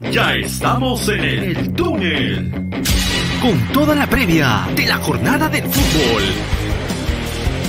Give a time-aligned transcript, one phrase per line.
[0.00, 2.52] Ya estamos en el túnel.
[3.42, 6.22] Con toda la previa de la jornada del fútbol.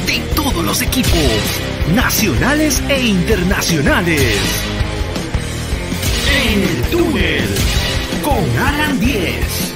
[0.05, 1.11] De todos los equipos,
[1.95, 4.37] nacionales e internacionales.
[6.45, 7.49] En el túnel.
[8.23, 9.68] Con Alan 10.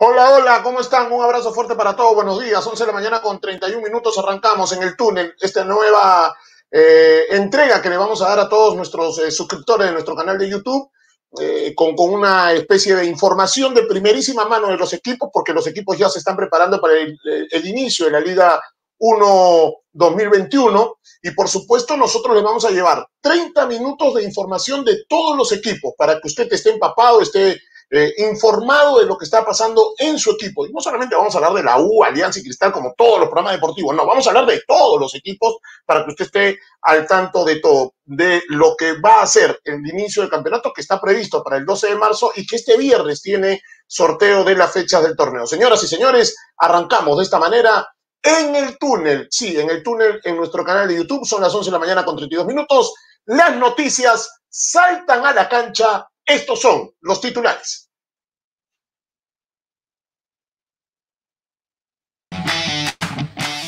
[0.00, 1.10] Hola, hola, ¿cómo están?
[1.10, 2.14] Un abrazo fuerte para todos.
[2.14, 2.64] Buenos días.
[2.64, 6.36] 11 de la mañana con 31 minutos arrancamos en el túnel esta nueva
[6.70, 10.38] eh, entrega que le vamos a dar a todos nuestros eh, suscriptores de nuestro canal
[10.38, 10.90] de YouTube.
[11.38, 15.66] Eh, con, con, una especie de información de primerísima mano de los equipos, porque los
[15.66, 17.18] equipos ya se están preparando para el,
[17.50, 18.58] el inicio de la Liga
[18.96, 25.04] 1 2021 y por supuesto nosotros le vamos a llevar 30 minutos de información de
[25.08, 29.44] todos los equipos para que usted esté empapado, esté eh, informado de lo que está
[29.44, 30.66] pasando en su equipo.
[30.66, 33.28] Y no solamente vamos a hablar de la U, Alianza y Cristal, como todos los
[33.28, 37.06] programas deportivos, no, vamos a hablar de todos los equipos para que usted esté al
[37.06, 41.00] tanto de todo, de lo que va a ser el inicio del campeonato que está
[41.00, 45.02] previsto para el 12 de marzo y que este viernes tiene sorteo de las fechas
[45.02, 45.46] del torneo.
[45.46, 47.88] Señoras y señores, arrancamos de esta manera
[48.22, 51.70] en el túnel, sí, en el túnel en nuestro canal de YouTube, son las 11
[51.70, 52.92] de la mañana con 32 minutos.
[53.24, 57.88] Las noticias saltan a la cancha estos son los titulares.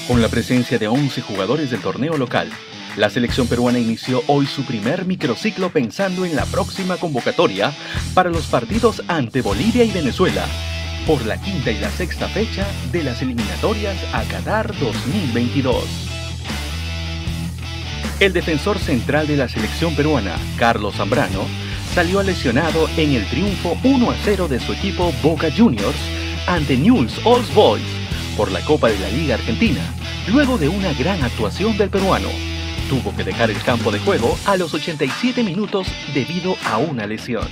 [0.06, 2.50] Con la presencia de 11 jugadores del torneo local,
[2.96, 7.72] la selección peruana inició hoy su primer microciclo pensando en la próxima convocatoria
[8.12, 10.46] para los partidos ante Bolivia y Venezuela
[11.06, 15.84] por la quinta y la sexta fecha de las eliminatorias a Qatar 2022.
[18.18, 21.46] El defensor central de la selección peruana, Carlos Zambrano,
[21.94, 25.96] salió lesionado en el triunfo 1 a 0 de su equipo Boca Juniors
[26.46, 27.82] ante Newell's Old Boys
[28.36, 29.80] por la Copa de la Liga Argentina,
[30.28, 32.28] luego de una gran actuación del peruano.
[32.88, 37.48] Tuvo que dejar el campo de juego a los 87 minutos debido a una lesión.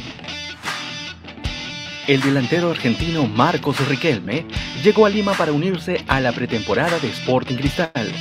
[2.07, 4.47] El delantero argentino Marcos Riquelme
[4.83, 8.13] llegó a Lima para unirse a la pretemporada de Sporting Cristal.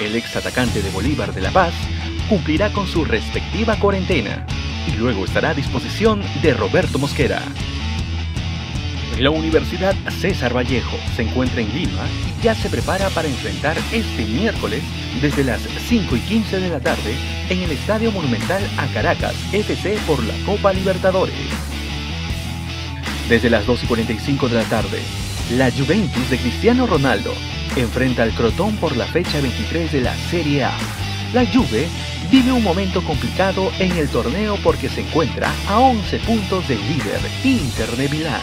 [0.00, 1.74] El ex atacante de Bolívar de La Paz
[2.28, 4.46] cumplirá con su respectiva cuarentena
[4.86, 7.42] y luego estará a disposición de Roberto Mosquera.
[9.18, 14.24] La Universidad César Vallejo se encuentra en Lima y ya se prepara para enfrentar este
[14.24, 14.82] miércoles
[15.22, 17.14] desde las 5 y 15 de la tarde
[17.48, 21.34] en el Estadio Monumental a Caracas FC por la Copa Libertadores.
[23.28, 25.00] Desde las 2 y 45 de la tarde,
[25.52, 27.32] la Juventus de Cristiano Ronaldo
[27.76, 30.72] enfrenta al Crotón por la fecha 23 de la Serie A.
[31.34, 31.88] La Juve
[32.30, 37.20] vive un momento complicado en el torneo porque se encuentra a 11 puntos del líder
[37.42, 38.40] Inter de Milán.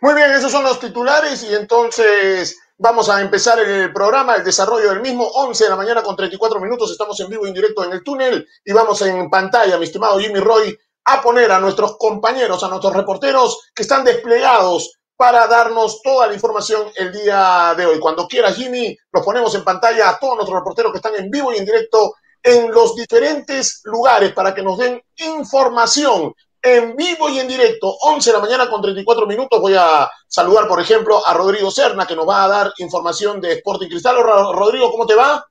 [0.00, 4.88] Muy bien, esos son los titulares y entonces vamos a empezar el programa, el desarrollo
[4.88, 7.84] del mismo, 11 de la mañana con 34 minutos, estamos en vivo y en directo
[7.84, 11.96] en el túnel y vamos en pantalla, mi estimado Jimmy Roy, a poner a nuestros
[11.96, 17.86] compañeros, a nuestros reporteros que están desplegados para darnos toda la información el día de
[17.86, 18.00] hoy.
[18.00, 21.52] Cuando quieras, Jimmy, los ponemos en pantalla a todos nuestros reporteros que están en vivo
[21.52, 27.38] y en directo en los diferentes lugares para que nos den información en vivo y
[27.38, 29.60] en directo, 11 de la mañana con 34 minutos.
[29.60, 33.52] Voy a saludar, por ejemplo, a Rodrigo Serna, que nos va a dar información de
[33.52, 34.16] Sporting Cristal.
[34.16, 35.46] Rodrigo, ¿cómo te va?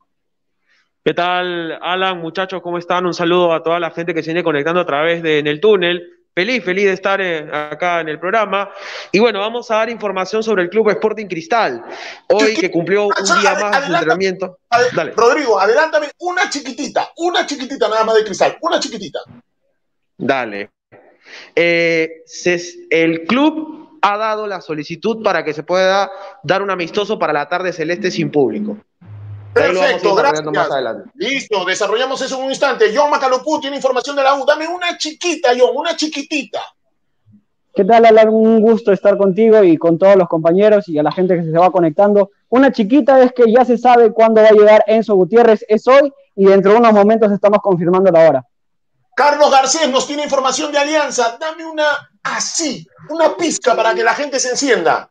[1.01, 2.19] ¿Qué tal, Alan?
[2.19, 3.06] Muchachos, ¿cómo están?
[3.06, 5.62] Un saludo a toda la gente que se viene conectando a través de En el
[5.62, 6.20] Túnel.
[6.33, 8.69] Feliz, feliz de estar eh, acá en el programa.
[9.12, 11.83] Y bueno, vamos a dar información sobre el Club Sporting Cristal.
[12.30, 14.60] Hoy que cumplió un día más de su entrenamiento.
[14.95, 15.12] Dale.
[15.12, 19.19] Rodrigo, adelántame una chiquitita, una chiquitita nada más de Cristal, una chiquitita.
[20.18, 20.69] Dale.
[21.54, 22.24] Eh,
[22.89, 26.10] el club ha dado la solicitud para que se pueda
[26.44, 28.78] dar un amistoso para la tarde celeste sin público.
[29.53, 30.45] Perfecto, gracias.
[31.15, 32.92] Listo, desarrollamos eso en un instante.
[32.95, 34.45] John Macalopú tiene información de la U.
[34.45, 36.62] Dame una chiquita, John, una chiquitita.
[37.74, 38.30] ¿Qué tal, Alan?
[38.30, 41.51] Un gusto estar contigo y con todos los compañeros y a la gente que se
[41.51, 42.31] va conectando.
[42.50, 46.12] Una chiquita es que ya se sabe cuándo va a llegar Enzo Gutiérrez, es hoy
[46.36, 48.45] y dentro de unos momentos estamos confirmando la hora.
[49.15, 51.38] Carlos Garcés nos tiene información de Alianza.
[51.39, 51.86] Dame una
[52.24, 55.09] así, una pizca para que la gente se encienda.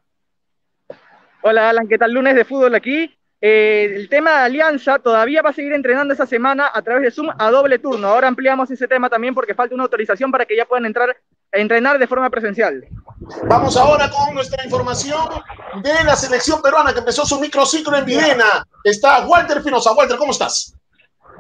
[1.43, 2.13] Hola Alan, ¿qué tal?
[2.13, 3.11] Lunes de fútbol aquí.
[3.43, 7.11] Eh, el tema de Alianza todavía va a seguir entrenando esa semana a través de
[7.11, 8.09] Zoom a doble turno.
[8.09, 11.17] Ahora ampliamos ese tema también porque falta una autorización para que ya puedan entrar
[11.53, 12.85] a entrenar de forma presencial.
[13.49, 15.27] Vamos ahora con nuestra información
[15.83, 18.67] de la selección peruana que empezó su microciclo en Videna.
[18.85, 19.93] Está Walter Pinoza.
[19.93, 20.75] Walter, ¿cómo estás?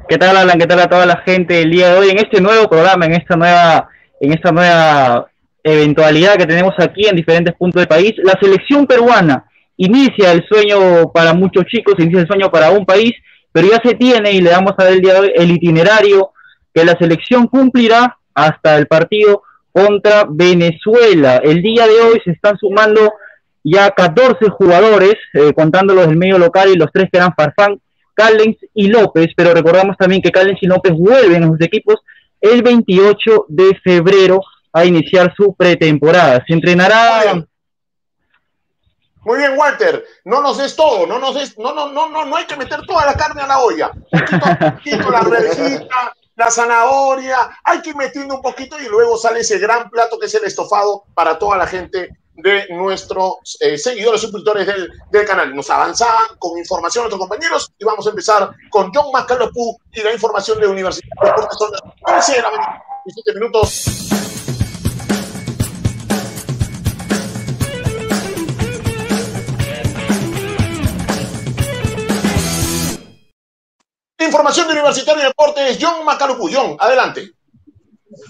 [0.08, 0.58] ¿Qué tal, Alan?
[0.58, 3.12] ¿Qué tal a toda la gente el día de hoy en este nuevo programa, en
[3.12, 3.88] esta nueva,
[4.20, 5.30] en esta nueva
[5.62, 8.14] eventualidad que tenemos aquí en diferentes puntos del país?
[8.24, 9.49] La selección peruana
[9.80, 13.12] inicia el sueño para muchos chicos, inicia el sueño para un país,
[13.50, 16.30] pero ya se tiene y le damos a ver el día de hoy el itinerario
[16.74, 19.42] que la selección cumplirá hasta el partido
[19.72, 21.40] contra Venezuela.
[21.42, 23.10] El día de hoy se están sumando
[23.64, 27.80] ya 14 jugadores, eh, contando los del medio local y los tres que eran Farfán,
[28.12, 31.96] Callens y López, pero recordamos también que Callens y López vuelven a sus equipos
[32.38, 34.40] el 28 de febrero
[34.74, 36.44] a iniciar su pretemporada.
[36.46, 37.46] Se entrenará
[39.30, 40.04] muy bien, Walter.
[40.24, 42.84] No nos des todo, no nos des, no, no, no, no, no hay que meter
[42.84, 43.92] toda la carne a la olla.
[43.94, 49.40] Un poquito, la rejita, la zanahoria, hay que ir metiendo un poquito y luego sale
[49.40, 54.20] ese gran plato que es el estofado para toda la gente de nuestros eh, seguidores,
[54.20, 55.54] suscriptores del, del, canal.
[55.54, 60.12] Nos avanzaban con información nuestros compañeros y vamos a empezar con John Mascalopú y la
[60.12, 64.19] información de Universidad de Son las 11 de la mañana, 17 minutos.
[74.30, 77.32] Información de Universitario de Deportes, John Macalucuyón, adelante.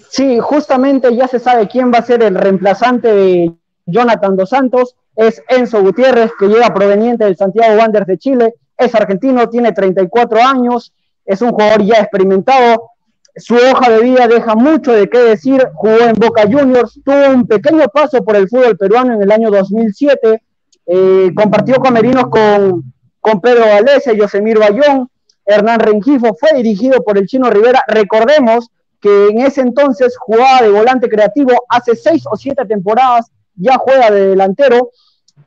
[0.09, 3.53] Sí, justamente ya se sabe quién va a ser el reemplazante de
[3.85, 4.97] Jonathan Dos Santos.
[5.15, 8.55] Es Enzo Gutiérrez, que llega proveniente del Santiago Wanderers de Chile.
[8.79, 10.95] Es argentino, tiene 34 años,
[11.27, 12.93] es un jugador ya experimentado.
[13.37, 15.69] Su hoja de vida deja mucho de qué decir.
[15.75, 19.51] Jugó en Boca Juniors, tuvo un pequeño paso por el fútbol peruano en el año
[19.51, 20.43] 2007.
[20.87, 25.11] Eh, compartió camerinos con, con Pedro Galese, Yosemir Bayón,
[25.51, 27.83] Hernán Rengifo, fue dirigido por el Chino Rivera.
[27.89, 28.71] Recordemos
[29.01, 34.11] que en ese entonces jugaba de volante creativo, hace seis o siete temporadas ya juega
[34.11, 34.91] de delantero.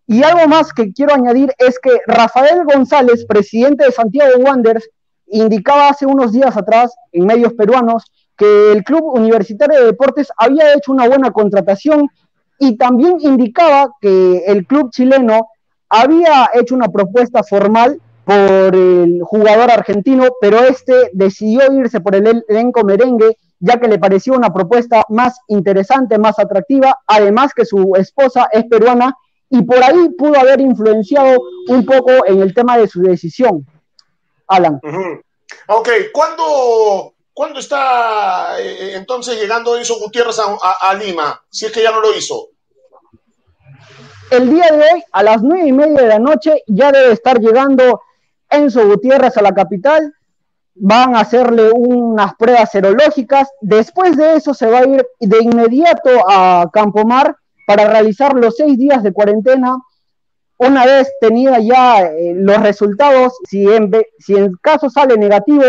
[0.08, 4.90] Y algo más que quiero añadir es que Rafael González, presidente de Santiago Wanderers,
[5.28, 8.04] indicaba hace unos días atrás en medios peruanos
[8.38, 12.10] que el Club Universitario de Deportes había hecho una buena contratación
[12.60, 15.48] y también indicaba que el club chileno
[15.90, 22.44] había hecho una propuesta formal por el jugador argentino, pero este decidió irse por el
[22.48, 27.94] elenco merengue, ya que le pareció una propuesta más interesante, más atractiva, además que su
[27.96, 29.16] esposa es peruana
[29.50, 33.66] y por ahí pudo haber influenciado un poco en el tema de su decisión.
[34.48, 34.80] Alan.
[35.68, 41.42] Ok, ¿cuándo, ¿cuándo está eh, entonces llegando Enzo Gutiérrez a Lima?
[41.50, 42.50] Si es que ya no lo hizo
[44.34, 47.40] el día de hoy, a las nueve y media de la noche, ya debe estar
[47.40, 48.02] llegando
[48.56, 50.14] Enzo Gutiérrez a la capital,
[50.76, 56.10] van a hacerle unas pruebas serológicas, después de eso se va a ir de inmediato
[56.28, 57.36] a Campomar
[57.68, 59.78] para realizar los seis días de cuarentena.
[60.58, 63.92] Una vez tenida ya eh, los resultados, si en,
[64.62, 65.64] caso sale negativo,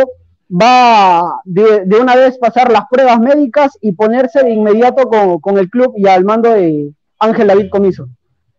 [0.51, 5.69] va de, una vez pasar las pruebas médicas y ponerse de inmediato con, con el
[5.69, 8.09] club y al mando de Ángel David Comiso.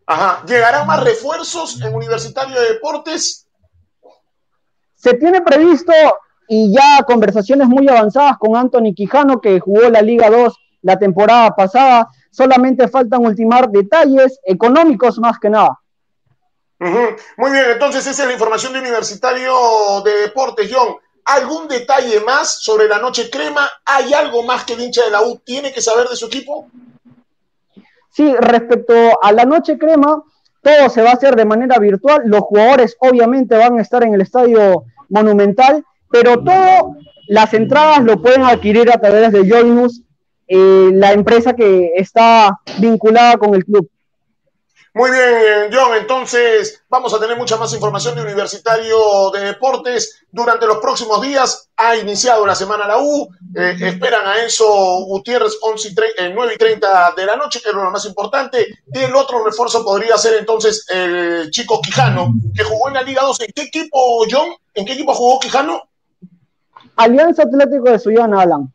[0.08, 0.44] Ajá.
[0.46, 3.45] ¿Llegarán más refuerzos en Universitario de Deportes?
[5.06, 5.94] Se tiene previsto
[6.48, 11.56] y ya conversaciones muy avanzadas con Anthony Quijano, que jugó la Liga 2 la temporada
[11.56, 12.10] pasada.
[12.32, 15.80] Solamente faltan ultimar detalles económicos más que nada.
[16.80, 19.54] Muy bien, entonces esa es la información de Universitario
[20.04, 20.96] de Deportes, John.
[21.26, 23.70] ¿Algún detalle más sobre la noche crema?
[23.86, 26.68] ¿Hay algo más que el hincha de la U tiene que saber de su equipo?
[28.10, 30.24] Sí, respecto a la noche crema,
[30.64, 32.24] todo se va a hacer de manera virtual.
[32.26, 36.96] Los jugadores obviamente van a estar en el estadio monumental, pero todo,
[37.28, 40.02] las entradas lo pueden adquirir a través de Joinus,
[40.48, 43.90] eh, la empresa que está vinculada con el club.
[44.96, 45.94] Muy bien, John.
[45.98, 51.70] Entonces, vamos a tener mucha más información de Universitario de Deportes durante los próximos días.
[51.76, 53.28] Ha iniciado la semana la U.
[53.54, 54.66] Eh, esperan a Enzo
[55.06, 55.96] Gutiérrez 11 y
[56.34, 58.68] 9 y 30 de la noche, que es lo más importante.
[58.94, 63.22] Y el otro refuerzo podría ser entonces el chico Quijano, que jugó en la Liga
[63.24, 63.42] 2.
[63.42, 64.48] ¿En qué equipo, John?
[64.74, 65.90] ¿En qué equipo jugó Quijano?
[66.96, 68.74] Alianza Atlético de Sullana, Alan.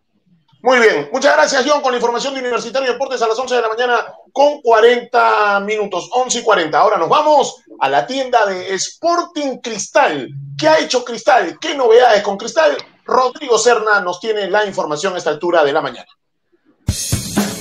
[0.62, 3.62] Muy bien, muchas gracias John con la información de Universitario Deportes a las 11 de
[3.62, 6.78] la mañana con 40 minutos, 11 y 40.
[6.78, 10.28] Ahora nos vamos a la tienda de Sporting Cristal.
[10.58, 11.58] ¿Qué ha hecho Cristal?
[11.58, 12.76] ¿Qué novedades con Cristal?
[13.04, 16.08] Rodrigo Serna nos tiene la información a esta altura de la mañana.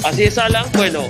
[0.04, 0.66] Así es, Alan.
[0.74, 1.04] Bueno,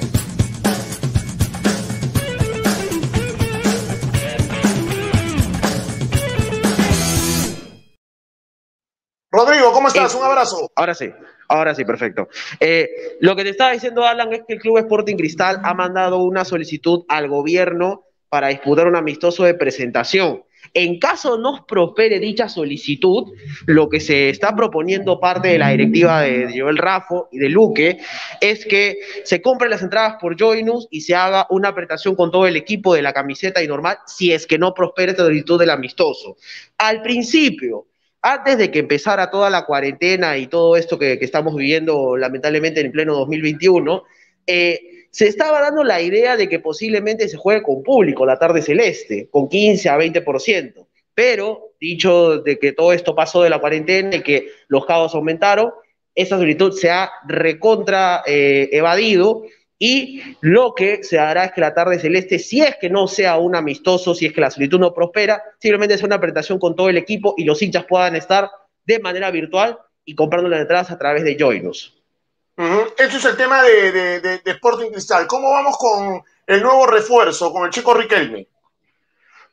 [9.32, 10.16] Rodrigo, ¿cómo estás?
[10.16, 10.72] Un abrazo.
[10.76, 11.12] Ahora sí,
[11.48, 12.30] ahora sí, perfecto.
[12.60, 16.18] Eh, lo que te estaba diciendo, Alan, es que el Club Sporting Cristal ha mandado
[16.24, 20.44] una solicitud al gobierno para disputar un amistoso de presentación.
[20.74, 23.32] En caso no prospere dicha solicitud,
[23.66, 28.00] lo que se está proponiendo parte de la directiva de Joel Rafo y de Luque
[28.42, 32.46] es que se compren las entradas por Joinus y se haga una apretación con todo
[32.46, 35.70] el equipo de la camiseta y normal si es que no prospere esta solicitud del
[35.70, 36.36] amistoso.
[36.78, 37.88] Al principio,
[38.22, 42.92] antes de que empezara toda la cuarentena y todo esto que, estamos viviendo lamentablemente en
[42.92, 44.04] pleno 2021,
[44.48, 44.80] eh,
[45.12, 49.28] se estaba dando la idea de que posiblemente se juegue con público la tarde celeste,
[49.32, 50.88] con 15 a 20%.
[51.14, 55.72] Pero, dicho de que todo esto pasó de la cuarentena y que los caos aumentaron,
[56.16, 59.44] esa solicitud se ha recontra eh, evadido
[59.82, 63.38] y lo que se hará es que la tarde celeste, si es que no sea
[63.38, 66.90] un amistoso, si es que la solicitud no prospera, simplemente sea una presentación con todo
[66.90, 68.52] el equipo y los hinchas puedan estar
[68.86, 71.96] de manera virtual y comprando las entradas a través de Joinus.
[72.98, 75.26] Este es el tema de, de, Sporting Cristal.
[75.28, 78.48] ¿Cómo vamos con el nuevo refuerzo, con el chico Riquelme?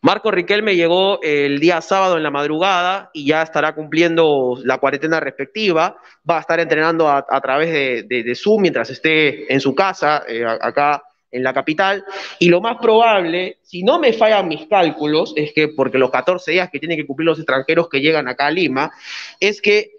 [0.06, 5.18] Marco Riquelme llegó el día sábado en la madrugada y ya estará cumpliendo la cuarentena
[5.18, 5.96] respectiva.
[6.30, 7.72] Va a estar entrenando a, través
[8.08, 12.04] de, Zoom mientras esté en su casa, eh, acá en la capital.
[12.38, 16.52] Y lo más probable, si no me fallan mis cálculos, es que porque los 14
[16.52, 18.92] días que tienen que cumplir los extranjeros que llegan acá a Lima,
[19.40, 19.90] es que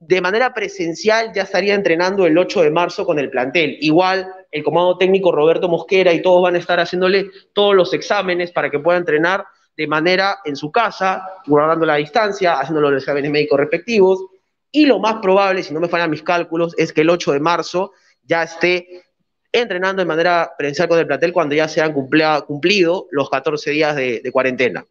[0.00, 3.78] de manera presencial ya estaría entrenando el 8 de marzo con el plantel.
[3.80, 8.52] Igual el comando técnico Roberto Mosquera y todos van a estar haciéndole todos los exámenes
[8.52, 9.44] para que pueda entrenar
[9.76, 14.24] de manera en su casa, guardando la distancia, haciendo los exámenes médicos respectivos.
[14.70, 17.40] Y lo más probable, si no me fallan mis cálculos, es que el 8 de
[17.40, 17.92] marzo
[18.22, 19.04] ya esté
[19.50, 23.96] entrenando de manera presencial con el plantel cuando ya se han cumplido los 14 días
[23.96, 24.86] de cuarentena.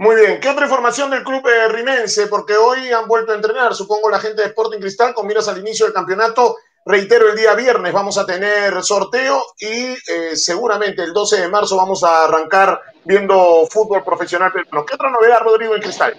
[0.00, 2.28] Muy bien, ¿qué otra información del club eh, rimense?
[2.28, 5.58] Porque hoy han vuelto a entrenar, supongo la gente de Sporting Cristal, con miras al
[5.58, 6.56] inicio del campeonato.
[6.90, 11.76] Reitero, el día viernes vamos a tener sorteo y eh, seguramente el 12 de marzo
[11.76, 14.86] vamos a arrancar viendo fútbol profesional peruano.
[14.86, 16.14] ¿Qué otra novedad, Rodrigo, en Cristal?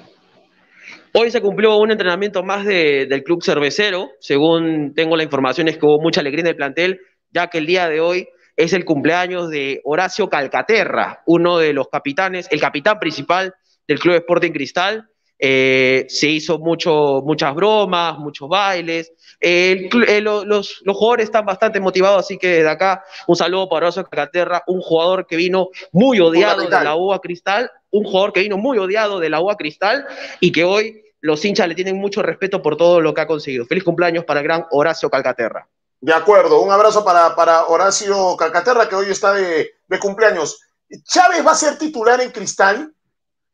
[1.16, 4.12] Hoy se cumplió un entrenamiento más del club cervecero.
[4.20, 7.66] Según tengo la información, es que hubo mucha alegría en el plantel, ya que el
[7.66, 13.00] día de hoy es el cumpleaños de Horacio Calcaterra, uno de los capitanes, el capitán
[13.00, 13.56] principal
[13.88, 15.10] del Club Sporting Cristal.
[15.41, 19.13] Eh, se hizo mucho, muchas bromas, muchos bailes.
[19.39, 19.89] Eh,
[20.22, 24.63] los, los, jugadores están bastante motivados, así que desde acá un saludo para Oso Caterra,
[24.67, 28.77] un jugador que vino muy odiado de la UA Cristal, un jugador que vino muy
[28.77, 30.05] odiado de la UA Cristal
[30.41, 33.65] y que hoy los hinchas le tienen mucho respeto por todo lo que ha conseguido.
[33.65, 35.69] Feliz cumpleaños para el gran Horacio Calcaterra.
[36.01, 40.60] De acuerdo, un abrazo para, para Horacio Calcaterra que hoy está de, de cumpleaños.
[41.05, 42.93] ¿Chávez va a ser titular en Cristal?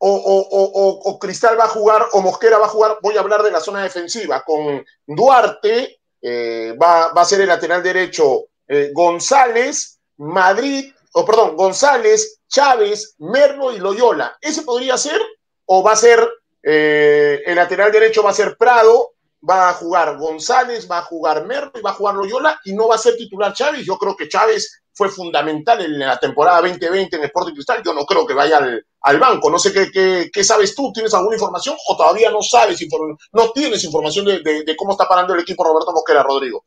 [0.07, 3.59] O, Cristal va a jugar o Mosquera va a jugar, voy a hablar de la
[3.59, 11.25] zona defensiva, con Duarte, eh, va, a ser el lateral derecho eh, González, Madrid, o
[11.25, 14.37] perdón, González, Chávez, Merlo y Loyola.
[14.41, 15.19] ¿Ese podría ser?
[15.65, 16.27] ¿O va a ser
[16.61, 19.13] eh, el lateral derecho va a ser Prado,
[19.47, 22.87] va a jugar González, va a jugar Merlo y va a jugar Loyola y no
[22.87, 23.85] va a ser titular Chávez?
[23.85, 27.81] Yo creo que Chávez fue fundamental en la temporada 2020 en Sporting Cristal.
[27.85, 28.57] Yo no creo que vaya
[29.01, 29.51] al, banco.
[29.51, 30.91] No sé qué, qué, sabes tú.
[30.93, 32.79] ¿Tienes alguna información o todavía no sabes,
[33.33, 36.63] no tienes información de, cómo está parando el equipo Roberto Mosquera, Rodrigo?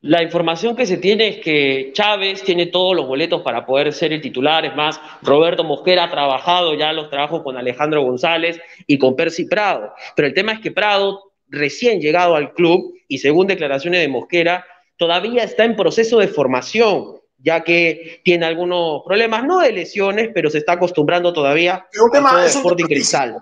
[0.00, 4.12] La información que se tiene es que Chávez tiene todos los boletos para poder ser
[4.12, 4.64] el titular.
[4.64, 9.46] Es más, Roberto Mosquera ha trabajado ya los trabajos con Alejandro González y con Percy
[9.46, 9.92] Prado.
[10.14, 14.64] Pero el tema es que Prado, recién llegado al club y según declaraciones de Mosquera,
[14.96, 20.50] todavía está en proceso de formación ya que tiene algunos problemas, no de lesiones, pero
[20.50, 23.36] se está acostumbrando todavía es un tema, es un tema Cristal.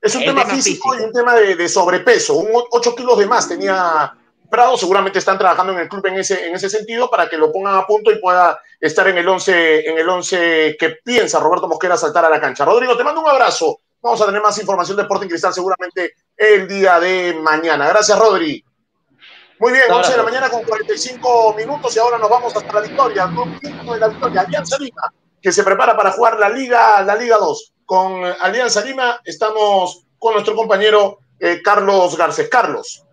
[0.00, 2.36] Es un tema, físico, y un tema de, sobrepeso.
[2.36, 4.14] Un 8 kilos de más tenía
[4.50, 7.52] Prado, seguramente están trabajando en el club en ese, en ese sentido para que lo
[7.52, 11.68] pongan a punto y pueda estar en el 11 en el once que piensa Roberto
[11.68, 12.64] Mosquera saltar a la cancha.
[12.64, 13.79] Rodrigo, te mando un abrazo.
[14.02, 17.86] Vamos a tener más información de Sporting Cristal seguramente el día de mañana.
[17.88, 18.64] Gracias, Rodri.
[19.58, 22.80] Muy bien, 11 de la mañana con 45 minutos y ahora nos vamos hasta la
[22.80, 23.26] victoria.
[23.26, 27.72] de la victoria, Alianza Lima, que se prepara para jugar la Liga, la Liga 2.
[27.84, 32.48] Con Alianza Lima estamos con nuestro compañero eh, Carlos Garcés.
[32.48, 33.04] Carlos.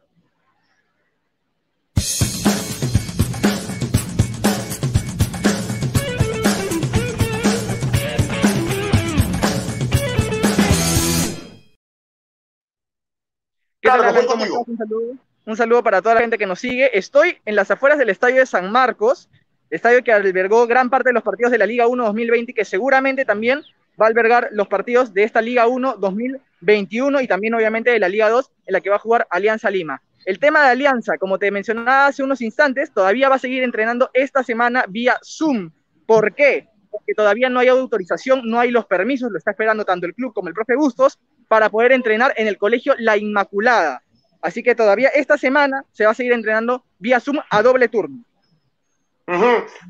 [15.46, 16.98] Un, saludo, para toda la gente que nos sigue.
[16.98, 19.29] Estoy en las afueras del estadio de San Marcos,
[19.70, 22.65] estadio que albergó gran parte de los partidos de la Liga 1 2020 y que
[22.65, 23.63] seguramente también
[24.00, 28.10] va a albergar los partidos de esta Liga 1 2021 y también obviamente de la
[28.10, 30.01] Liga 2 en la que va a jugar Alianza Lima.
[30.25, 34.10] El tema de Alianza, como te mencionaba hace unos instantes, todavía va a seguir entrenando
[34.13, 35.72] esta semana vía Zoom.
[36.06, 36.67] ¿Por qué?
[36.98, 40.34] Porque todavía no hay autorización, no hay los permisos, lo está esperando tanto el club
[40.34, 44.01] como el profe Bustos, para poder entrenar en el colegio La Inmaculada.
[44.42, 48.24] Así que todavía esta semana se va a seguir entrenando vía Zoom a doble turno.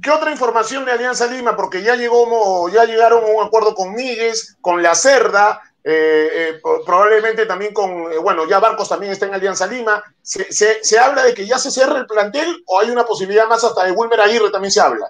[0.01, 1.55] ¿Qué otra información de Alianza Lima?
[1.55, 6.61] Porque ya llegó, ya llegaron a un acuerdo con Míguez, con La Cerda, eh, eh,
[6.85, 10.03] probablemente también con, eh, bueno, ya Barcos también está en Alianza Lima.
[10.21, 13.85] Se, habla de que ya se cierra el plantel o hay una posibilidad más hasta
[13.85, 15.09] de Wilmer Aguirre también se habla?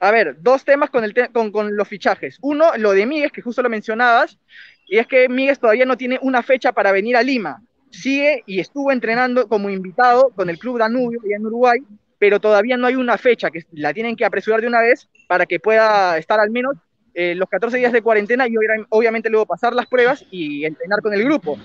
[0.00, 2.38] A ver, dos temas con, el con, con los fichajes.
[2.42, 4.38] Uno, lo de Míguez, que justo lo mencionabas,
[4.86, 7.62] y es que Miguel todavía no tiene una fecha para venir a Lima.
[7.90, 11.80] Sigue y estuvo entrenando como invitado con el Club Danubio allá en Uruguay,
[12.18, 15.46] pero todavía no hay una fecha, que la tienen que apresurar de una vez para
[15.46, 16.74] que pueda estar al menos
[17.14, 18.54] eh, los 14 días de cuarentena y
[18.88, 21.56] obviamente luego pasar las pruebas y entrenar con el grupo.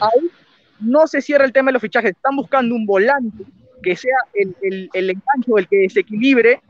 [0.00, 0.30] Ahí
[0.80, 3.44] no se cierra el tema de los fichajes, están buscando un volante
[3.82, 6.60] que sea el, el, el engancho, el que desequilibre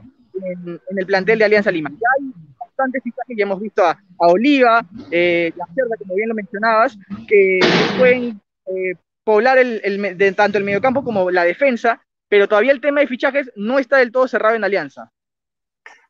[0.42, 1.90] en, en, el plantel de Alianza Lima.
[1.90, 2.32] Ya hay
[2.76, 7.60] bastantes fichajes, ya hemos visto a, Oliva, eh, la Cerda, como bien lo mencionabas, que
[7.98, 13.00] pueden eh, poblar el, de, tanto el mediocampo como la defensa, pero todavía el tema
[13.00, 15.10] de fichajes no está del todo cerrado en Alianza.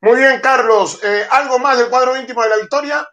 [0.01, 1.03] Muy bien, Carlos.
[1.05, 3.07] Eh, ¿Algo más del cuadro íntimo de la victoria?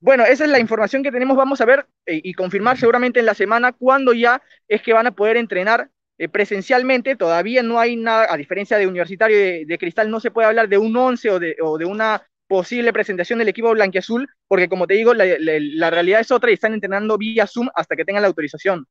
[0.00, 1.36] Bueno, esa es la información que tenemos.
[1.36, 5.12] Vamos a ver y confirmar seguramente en la semana cuándo ya es que van a
[5.12, 10.20] poder entrenar eh, presencialmente todavía no hay nada, a diferencia de Universitario de, Cristal, no
[10.20, 13.72] se puede hablar de un 11 o de, o de, una posible presentación del equipo
[13.72, 17.96] blanquiazul, porque como te digo, la, realidad es otra y están entrenando vía Zoom hasta
[17.96, 18.86] que tengan la autorización.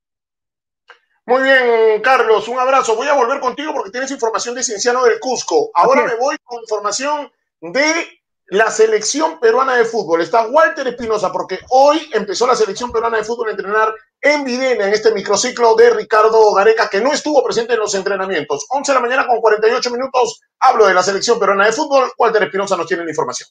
[1.26, 2.98] Muy bien, Carlos, un abrazo.
[2.98, 5.72] Voy a volver contigo porque tienes información de Cienciano del Cusco.
[5.74, 8.23] Ahora me voy con información de
[8.54, 10.22] la selección peruana de fútbol.
[10.22, 14.86] Está Walter Espinosa porque hoy empezó la selección peruana de fútbol a entrenar en Videna,
[14.86, 18.68] en este microciclo de Ricardo Gareca, que no estuvo presente en los entrenamientos.
[18.70, 22.12] 11 de la mañana con 48 minutos, hablo de la selección peruana de fútbol.
[22.16, 23.50] Walter Espinosa nos tiene la información.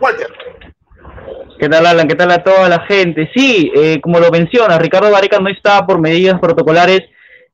[0.00, 0.32] Walter.
[1.60, 2.08] ¿Qué tal, Alan?
[2.08, 3.30] ¿Qué tal a toda la gente?
[3.32, 7.02] Sí, eh, como lo menciona, Ricardo Gareca no está por medidas protocolares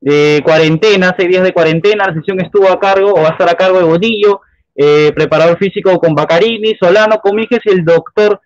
[0.01, 2.07] de cuarentena, seis días de cuarentena.
[2.07, 4.41] La sesión estuvo a cargo o va a estar a cargo de Bodillo,
[4.75, 8.41] eh, preparador físico con Bacarini, Solano, Comíquez y el doctor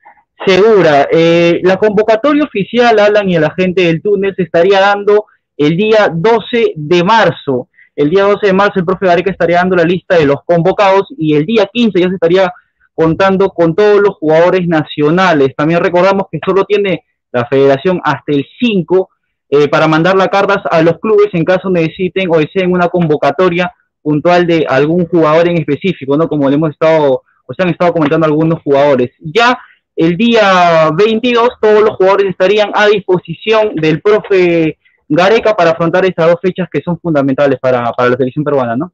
[0.46, 1.08] Segura.
[1.10, 5.76] Eh, la convocatoria oficial, Alan y a la gente del túnel, se estaría dando el
[5.76, 7.68] día 12 de marzo.
[7.96, 11.08] El día 12 de marzo el profe Gareca estaría dando la lista de los convocados
[11.16, 12.52] y el día 15 ya se estaría
[12.94, 15.54] contando con todos los jugadores nacionales.
[15.56, 19.08] También recordamos que solo tiene la federación hasta el 5
[19.50, 23.72] eh, para mandar las cartas a los clubes en caso necesiten o deseen una convocatoria
[24.08, 26.28] puntual de algún jugador en específico, ¿no?
[26.28, 29.10] Como le hemos estado, o se han estado comentando algunos jugadores.
[29.20, 29.58] Ya
[29.94, 36.26] el día 22 todos los jugadores estarían a disposición del profe Gareca para afrontar estas
[36.26, 38.92] dos fechas que son fundamentales para, la selección peruana, ¿no?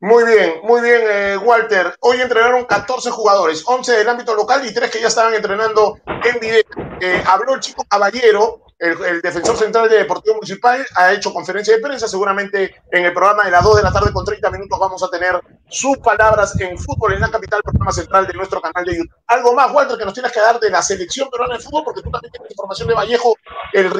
[0.00, 1.94] Muy bien, muy bien, eh, Walter.
[2.00, 6.40] Hoy entrenaron 14 jugadores, 11 del ámbito local y 3 que ya estaban entrenando en
[6.40, 6.76] directo.
[7.00, 11.80] Eh, habló el chico Caballero, el, defensor central de Deportivo Municipal ha hecho conferencia de
[11.80, 12.08] prensa.
[12.08, 15.08] Seguramente en el programa de las 2 de la tarde con 30 minutos vamos a
[15.08, 19.14] tener sus palabras en fútbol en la capital, programa central de nuestro canal de YouTube.
[19.26, 22.02] Algo más, Walter, que nos tienes que dar de la selección peruana de fútbol, porque
[22.02, 23.34] tú también tienes información de Vallejo,
[23.72, 23.90] el,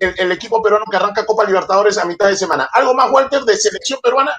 [0.00, 2.68] el equipo peruano que arranca Copa Libertadores a mitad de semana.
[2.72, 4.32] Algo más, Walter, de selección peruana.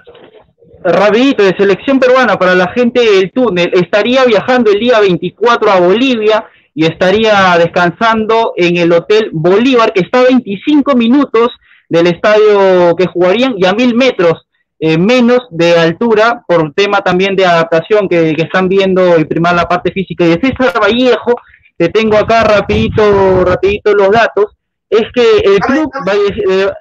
[0.84, 3.72] Rapidito, de selección peruana para la gente del túnel.
[3.74, 10.02] Estaría viajando el día 24 a Bolivia y estaría descansando en el Hotel Bolívar, que
[10.02, 11.50] está a 25 minutos
[11.88, 14.48] del estadio que jugarían y a mil metros
[14.80, 19.68] eh, menos de altura por tema también de adaptación que, están viendo y primar la
[19.68, 20.26] parte física.
[20.26, 21.36] Y de César Vallejo,
[21.78, 24.48] que tengo acá rapidito, rapidito los datos,
[24.90, 25.90] es que el club...
[26.06, 26.74] Dame,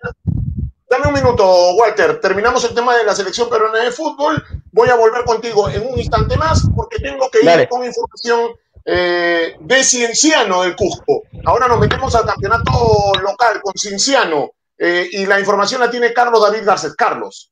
[0.92, 2.20] Dame un minuto, Walter.
[2.20, 4.44] Terminamos el tema de la selección peruana de fútbol.
[4.72, 8.50] Voy a volver contigo en un instante más porque tengo que ir con información
[8.85, 11.22] eh, de Cienciano del Cusco.
[11.46, 16.42] Ahora nos metemos al campeonato local con Cienciano eh, y la información la tiene Carlos
[16.42, 16.94] David Garcés.
[16.94, 17.50] Carlos.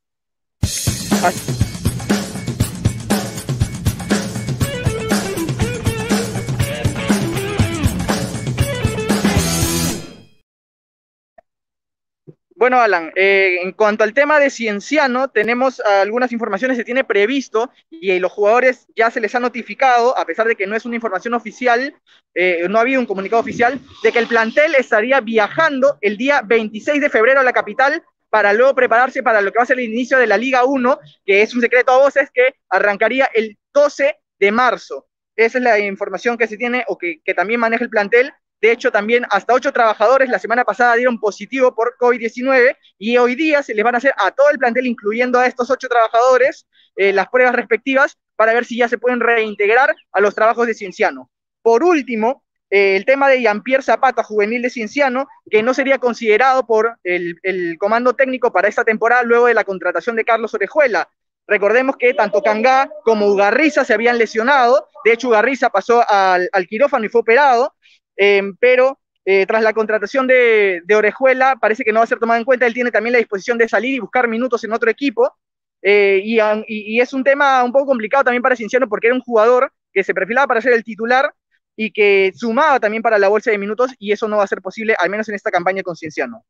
[12.60, 17.70] Bueno, Alan, eh, en cuanto al tema de Cienciano, tenemos algunas informaciones que tiene previsto
[17.88, 20.94] y los jugadores ya se les ha notificado, a pesar de que no es una
[20.94, 21.94] información oficial,
[22.34, 26.42] eh, no ha habido un comunicado oficial, de que el plantel estaría viajando el día
[26.44, 29.78] 26 de febrero a la capital para luego prepararse para lo que va a ser
[29.78, 33.56] el inicio de la Liga 1, que es un secreto a voces que arrancaría el
[33.72, 35.06] 12 de marzo.
[35.34, 38.92] Esa es la información que se tiene o que también maneja el plantel de hecho,
[38.92, 43.74] también hasta ocho trabajadores la semana pasada dieron positivo por COVID-19 y hoy día se
[43.74, 47.28] les van a hacer a todo el plantel, incluyendo a estos ocho trabajadores, eh, las
[47.28, 51.30] pruebas respectivas para ver si ya se pueden reintegrar a los trabajos de Cienciano.
[51.62, 56.66] Por último, eh, el tema de Jean-Pierre Zapata, juvenil de Cienciano, que no sería considerado
[56.66, 57.38] por el,
[57.78, 61.08] comando técnico para esta temporada luego de la contratación de Carlos Orejuela.
[61.46, 64.86] Recordemos que tanto Cangá como Ugarriza se habían lesionado.
[65.04, 67.74] De hecho, Ugarriza pasó al quirófano y fue operado.
[68.22, 72.38] Em, pero eh, tras la contratación de, Orejuela parece que no va a ser tomado
[72.38, 75.32] en cuenta, él tiene también la disposición de salir y buscar minutos en otro equipo,
[75.80, 79.72] eh, y, es un tema un poco complicado también para Cienciano porque era un jugador
[79.90, 81.32] que se perfilaba para ser el titular
[81.74, 84.60] y que sumaba también para la bolsa de minutos, y eso no va a ser
[84.60, 86.44] posible, al menos en esta campaña con Cienciano.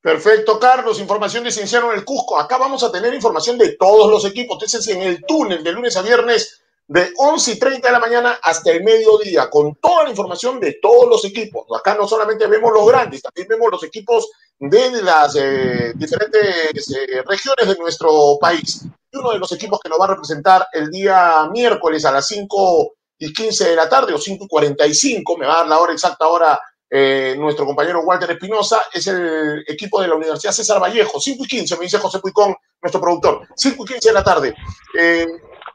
[0.00, 1.00] Perfecto, Carlos.
[1.00, 2.40] Información de Cienciano en el Cusco.
[2.40, 4.54] Acá vamos a tener información de todos los equipos.
[4.54, 6.59] Entonces, en el túnel de lunes a viernes
[6.90, 10.80] de 11 y 30 de la mañana hasta el mediodía, con toda la información de
[10.82, 11.64] todos los equipos.
[11.78, 17.22] Acá no solamente vemos los grandes, también vemos los equipos de las eh, diferentes eh,
[17.24, 18.84] regiones de nuestro país.
[19.08, 22.26] Y uno de los equipos que nos va a representar el día miércoles a las
[22.26, 25.78] 5 y 15 de la tarde o 5 y 45, me va a dar la
[25.78, 30.82] hora exacta ahora eh, nuestro compañero Walter Espinosa, es el equipo de la Universidad César
[30.82, 34.24] Vallejo, 5 y 15, me dice José Puicón, nuestro productor, 5 y 15 de la
[34.24, 34.56] tarde.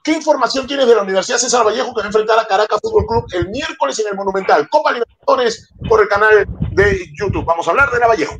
[0.05, 3.07] ¿Qué información tienes de la Universidad César Vallejo que va a enfrentar a Caracas Fútbol
[3.07, 4.69] Club el miércoles en el Monumental?
[4.69, 7.43] Copa Libertadores por el canal de YouTube.
[7.43, 8.35] Vamos a hablar de la Vallejo.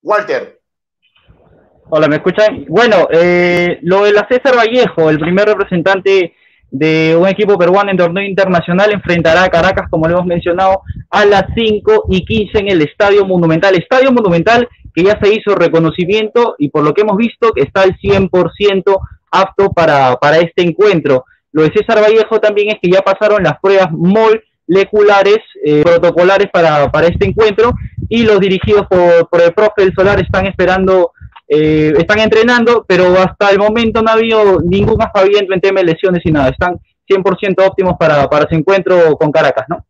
[0.00, 0.60] Walter.
[1.90, 2.66] Hola, ¿me escuchan?
[2.68, 6.36] Bueno, eh, lo de la César Vallejo, el primer representante
[6.72, 10.80] de un equipo peruano en torneo internacional enfrentará a Caracas, como lo hemos mencionado,
[11.10, 13.74] a las 5 y 15 en el Estadio Monumental.
[13.74, 17.82] Estadio Monumental que ya se hizo reconocimiento y por lo que hemos visto que está
[17.82, 18.98] al 100%
[19.30, 21.26] apto para, para este encuentro.
[21.52, 26.90] Lo de César Vallejo también es que ya pasaron las pruebas moleculares, eh, protocolares para,
[26.90, 27.74] para, este encuentro
[28.08, 31.12] y los dirigidos por, por el profe El Solar están esperando
[31.54, 35.86] eh, están entrenando, pero hasta el momento no ha habido ningún aspaviento en tema de
[35.86, 36.48] lesiones y nada.
[36.48, 39.84] Están 100% óptimos para, para ese encuentro con Caracas, ¿no?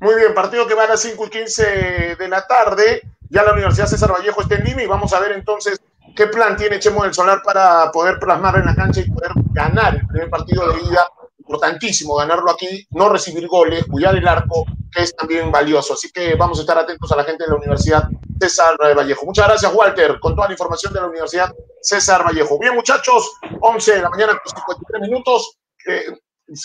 [0.00, 3.02] Muy bien, partido que va a las 5 y 15 de la tarde.
[3.28, 5.78] Ya la Universidad César Vallejo está en Lima y vamos a ver entonces
[6.16, 9.96] qué plan tiene Chemo del Solar para poder plasmar en la cancha y poder ganar
[9.96, 11.06] el primer partido de ida
[11.40, 15.94] importantísimo ganarlo aquí, no recibir goles, cuidar el arco, que es también valioso.
[15.94, 18.08] Así que vamos a estar atentos a la gente de la Universidad
[18.40, 19.26] César Vallejo.
[19.26, 22.58] Muchas gracias, Walter, con toda la información de la Universidad César Vallejo.
[22.58, 25.58] Bien, muchachos, 11 de la mañana, 53 minutos.
[25.86, 26.04] Eh,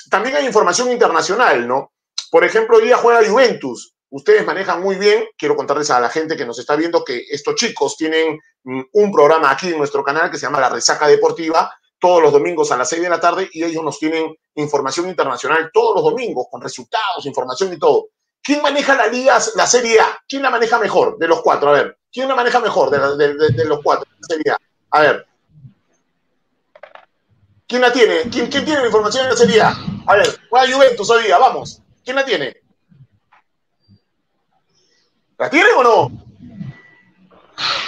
[0.10, 1.92] también hay información internacional, ¿no?
[2.32, 3.94] Por ejemplo, hoy día juega Juventus.
[4.10, 5.26] Ustedes manejan muy bien.
[5.38, 9.12] Quiero contarles a la gente que nos está viendo que estos chicos tienen mm, un
[9.12, 12.78] programa aquí en nuestro canal que se llama La Resaca Deportiva todos los domingos a
[12.78, 16.62] las 6 de la tarde y ellos nos tienen información internacional todos los domingos con
[16.62, 18.10] resultados, información y todo.
[18.46, 20.20] ¿Quién maneja la liga, la Serie A?
[20.30, 21.70] ¿Quién la maneja mejor de los cuatro?
[21.70, 24.08] A ver, ¿quién la maneja mejor de, los cuatro?
[24.20, 24.58] La Serie A.
[24.92, 25.28] A ver.
[27.68, 28.30] ¿Quién la tiene?
[28.32, 29.76] ¿Quién, ¿Quién, tiene la información en la Serie A?
[30.06, 31.82] A ver, juega Juventus hoy día, vamos.
[32.04, 32.56] ¿Quién la tiene?
[35.40, 36.12] ¿La tiene o no?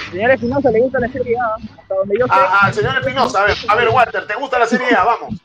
[0.09, 1.79] Señor Espinosa, ¿le gusta la Serie A?
[1.79, 2.31] Hasta donde yo sé.
[2.33, 5.03] Ah, ah señor Espinosa, a ver, a ver, Walter, ¿te gusta la Serie A?
[5.03, 5.35] Vamos.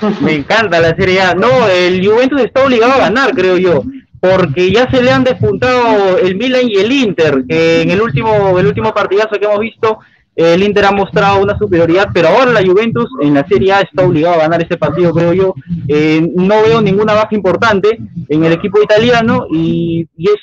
[0.22, 1.34] Me encanta la Serie A.
[1.34, 3.82] No, el Juventus está obligado a ganar, creo yo.
[4.20, 8.58] Porque ya se le han despuntado el Milan y el Inter, que en el último,
[8.58, 9.98] el último partidazo que hemos visto,
[10.36, 14.04] el Inter ha mostrado una superioridad, pero ahora la Juventus en la Serie A está
[14.04, 15.54] obligado a ganar ese partido, creo yo.
[15.88, 20.40] Eh, no veo ninguna baja importante en el equipo italiano y, y es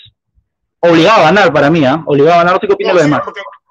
[0.80, 2.04] obligado a ganar para mí, ¿ah?
[2.06, 3.22] Obligado a ganar, no sé qué opina lo demás.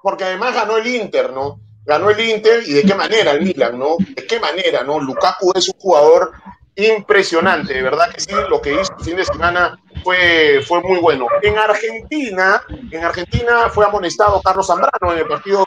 [0.01, 1.59] Porque, además ganó el Inter, ¿no?
[1.85, 3.95] ganó el Inter y de qué manera el Milan, ¿no?
[3.97, 4.99] De qué manera, ¿no?
[4.99, 6.33] Lukaku es un jugador
[6.77, 10.99] impresionante, de verdad que sí, lo que hizo el fin de semana fue, fue muy
[10.99, 11.27] bueno.
[11.41, 12.61] En Argentina,
[12.91, 15.65] en Argentina fue amonestado Carlos Zambrano en el partido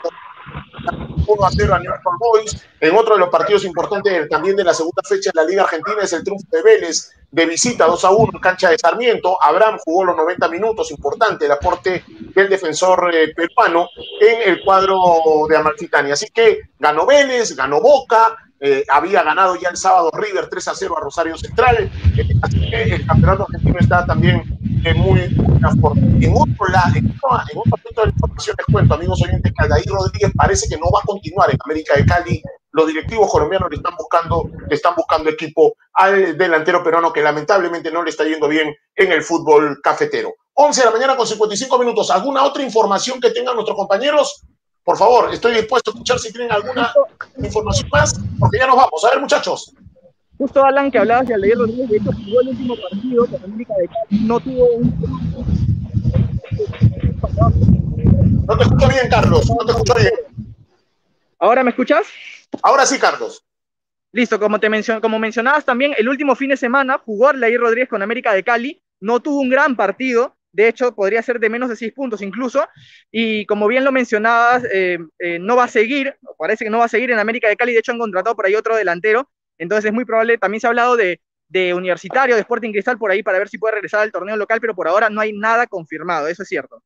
[1.27, 2.67] 1 a 0 a Newell's Boys.
[2.79, 5.97] En otro de los partidos importantes también de la segunda fecha de la Liga Argentina
[6.01, 9.37] es el triunfo de Vélez de visita 2 a 1 en cancha de Sarmiento.
[9.41, 12.03] Abraham jugó los 90 minutos, importante el aporte
[12.35, 13.87] del defensor eh, peruano
[14.19, 14.97] en el cuadro
[15.49, 16.11] de Amalfitani.
[16.11, 20.75] Así que ganó Vélez, ganó Boca, eh, había ganado ya el sábado River 3 a
[20.75, 21.91] 0 a Rosario Central.
[22.15, 24.43] Eh, así que el campeonato argentino está también
[24.83, 25.21] en muy.
[25.21, 29.85] En otro lado, en, otro aspecto de la información les cuento, amigos oyentes, que Aldair
[29.87, 32.41] Rodríguez parece que no va a continuar en América de Cali.
[32.71, 37.91] Los directivos colombianos le están buscando, le están buscando equipo al delantero peruano que lamentablemente
[37.91, 40.33] no le está yendo bien en el fútbol cafetero.
[40.53, 42.11] 11 de la mañana con 55 minutos.
[42.11, 44.45] ¿Alguna otra información que tengan nuestros compañeros?
[44.83, 46.91] Por favor, estoy dispuesto a escuchar si tienen alguna
[47.37, 49.03] información más, porque ya nos vamos.
[49.05, 49.73] A ver, muchachos.
[50.37, 53.73] Justo Alan, que hablabas de Aldair Rodríguez, de hecho jugó el último partido con América
[53.77, 54.91] de Cali, no tuvo un...
[58.47, 60.13] No te escucho bien, Carlos, no te escucho bien.
[61.37, 62.07] ¿Ahora me escuchas?
[62.63, 63.45] Ahora sí, Carlos.
[64.13, 67.87] Listo, como, te mencion como mencionabas también, el último fin de semana jugó Aldair Rodríguez
[67.87, 71.69] con América de Cali, no tuvo un gran partido, de hecho, podría ser de menos
[71.69, 72.67] de seis puntos incluso.
[73.09, 76.85] Y como bien lo mencionabas, eh, eh, no va a seguir, parece que no va
[76.85, 77.73] a seguir en América de Cali.
[77.73, 79.29] De hecho, han contratado por ahí otro delantero.
[79.57, 83.11] Entonces es muy probable, también se ha hablado de, de Universitario, de Sporting Cristal por
[83.11, 85.67] ahí para ver si puede regresar al torneo local, pero por ahora no hay nada
[85.67, 86.81] confirmado, eso es cierto.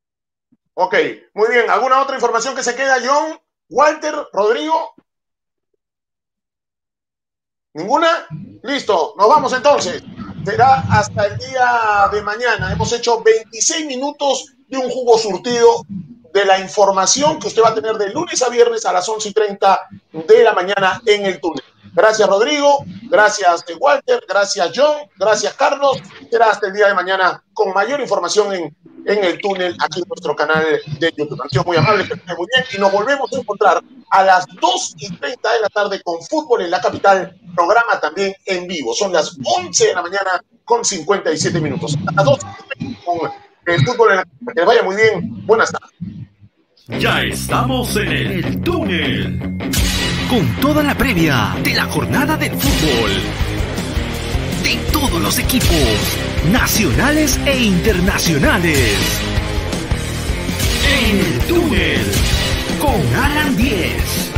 [0.73, 0.95] Ok,
[1.34, 1.69] muy bien.
[1.69, 3.39] ¿Alguna otra información que se queda, John?
[3.69, 4.93] Walter, Rodrigo.
[7.73, 8.28] ¿Ninguna?
[8.62, 10.04] Listo, nos vamos entonces
[10.45, 12.71] será hasta el día de mañana.
[12.71, 15.86] Hemos hecho 26 minutos de un jugo surtido
[16.34, 19.29] de la información que usted va a tener de lunes a viernes a las 11
[19.29, 19.79] y 30
[20.12, 21.63] de la mañana en el túnel.
[21.93, 25.97] Gracias Rodrigo, gracias Walter, gracias John, gracias Carlos.
[26.29, 30.07] Será hasta el día de mañana con mayor información en, en el túnel aquí en
[30.07, 30.65] nuestro canal
[30.99, 31.41] de YouTube.
[31.41, 35.15] Han muy amables, que muy bien y nos volvemos a encontrar a las 2 y
[35.15, 38.93] 30 de la tarde con Fútbol en la Capital, programa también en vivo.
[38.93, 41.95] Son las 11 de la mañana con 57 minutos.
[42.07, 42.39] A las 2
[43.05, 43.31] con
[43.65, 44.53] el Fútbol en la Capital.
[44.53, 45.45] Que les vaya muy bien.
[45.45, 45.91] Buenas tardes.
[46.99, 49.39] Ya estamos en el túnel.
[50.29, 53.54] Con toda la previa de la jornada del fútbol.
[54.65, 55.69] De todos los equipos,
[56.51, 58.97] nacionales e internacionales.
[61.04, 62.01] En el túnel.
[62.80, 64.34] Con Alan 10.